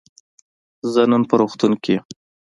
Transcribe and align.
زه 0.91 1.01
نن 1.11 1.21
په 1.29 1.35
روغتون 1.41 1.73
کی 1.83 1.91
یم. 1.95 2.05